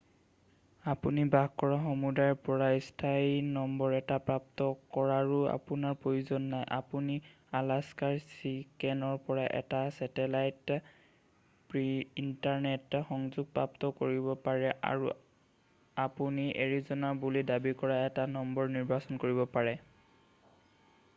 [0.91, 7.17] আপুনি বাস কৰা সমূদায়ৰ পৰা স্থানীয় নম্বৰ এটা প্ৰাপ্ত কৰাৰো আপোনাৰ প্ৰয়োজন নাই; আপুনি
[7.59, 10.73] আলাস্কাৰ ছিকেনৰ পৰা এটা ছেটেলাইট
[12.23, 15.15] িন্টাৰনেট সংযোগ প্ৰাপ্ত কৰিব পাৰে আৰু আৰু
[16.07, 19.79] আপুনি এৰিজ’নাৰ বুলি দাবী কৰা এটা নম্বৰ নিৰ্বাচন কৰিব পাৰে।